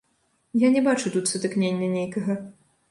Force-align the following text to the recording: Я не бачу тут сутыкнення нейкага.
Я 0.63 0.71
не 0.77 0.81
бачу 0.89 1.13
тут 1.17 1.31
сутыкнення 1.33 1.93
нейкага. 1.97 2.43